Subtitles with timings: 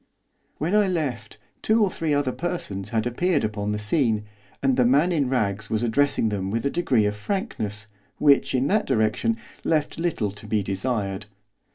[0.57, 4.23] When I left two or three other persons had appeared upon the scene,
[4.63, 7.85] and the man in rags was addressing them with a degree of frankness,
[8.17, 11.27] which, in that direction, left little to be desired.